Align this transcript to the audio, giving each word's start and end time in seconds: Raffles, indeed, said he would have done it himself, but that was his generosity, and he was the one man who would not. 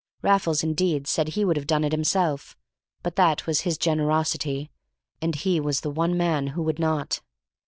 Raffles, 0.23 0.63
indeed, 0.63 1.05
said 1.05 1.27
he 1.27 1.45
would 1.45 1.57
have 1.57 1.67
done 1.67 1.83
it 1.83 1.91
himself, 1.91 2.57
but 3.03 3.17
that 3.17 3.45
was 3.45 3.59
his 3.61 3.77
generosity, 3.77 4.71
and 5.21 5.35
he 5.35 5.59
was 5.59 5.81
the 5.81 5.91
one 5.91 6.17
man 6.17 6.47
who 6.57 6.63
would 6.63 6.79
not. 6.79 7.21